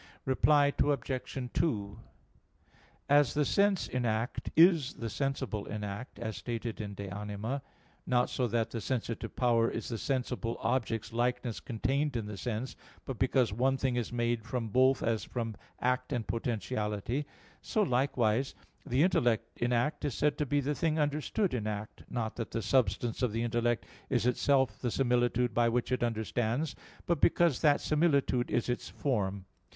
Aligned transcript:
Reply 0.25 0.73
Obj. 0.79 1.49
2: 1.53 1.99
As 3.07 3.35
the 3.35 3.45
sense 3.45 3.87
in 3.87 4.03
act 4.03 4.49
is 4.55 4.95
the 4.95 5.11
sensible 5.11 5.67
in 5.67 5.83
act, 5.83 6.17
as 6.17 6.37
stated 6.37 6.81
in 6.81 6.95
De 6.95 7.07
Anima 7.07 7.53
ii, 7.53 7.53
text. 7.53 7.63
53, 8.05 8.11
not 8.11 8.29
so 8.31 8.47
that 8.47 8.71
the 8.71 8.81
sensitive 8.81 9.35
power 9.35 9.69
is 9.69 9.89
the 9.89 9.99
sensible 9.99 10.57
object's 10.61 11.13
likeness 11.13 11.59
contained 11.59 12.17
in 12.17 12.25
the 12.25 12.35
sense, 12.35 12.75
but 13.05 13.19
because 13.19 13.53
one 13.53 13.77
thing 13.77 13.95
is 13.95 14.11
made 14.11 14.43
from 14.43 14.69
both 14.69 15.03
as 15.03 15.23
from 15.23 15.55
act 15.79 16.11
and 16.11 16.27
potentiality: 16.27 17.27
so 17.61 17.83
likewise 17.83 18.55
the 18.83 19.03
intellect 19.03 19.59
in 19.61 19.71
act 19.71 20.03
is 20.03 20.15
said 20.15 20.35
to 20.39 20.47
be 20.47 20.59
the 20.59 20.73
thing 20.73 20.97
understood 20.97 21.53
in 21.53 21.67
act, 21.67 22.01
not 22.09 22.35
that 22.37 22.49
the 22.49 22.63
substance 22.63 23.21
of 23.21 23.31
the 23.33 23.43
intellect 23.43 23.85
is 24.09 24.25
itself 24.25 24.79
the 24.79 24.89
similitude 24.89 25.53
by 25.53 25.69
which 25.69 25.91
it 25.91 26.01
understands, 26.01 26.75
but 27.05 27.21
because 27.21 27.61
that 27.61 27.79
similitude 27.79 28.49
is 28.49 28.67
its 28.67 28.89
form. 28.89 29.45